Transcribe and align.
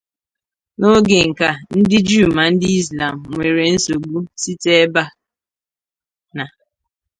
Na 0.77 0.85
oge 0.95 1.19
nka, 1.31 1.49
ndi 1.79 1.97
Jew 2.07 2.27
ma 2.35 2.43
ndi 2.53 2.67
Islam 2.81 3.15
nwere 3.33 3.63
nsobu 3.75 4.17
site 4.41 4.69
ebe 4.83 5.03
na. 6.35 6.45